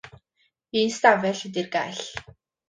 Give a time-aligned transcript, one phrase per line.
[0.75, 2.03] Un ystafell ydy'r gell.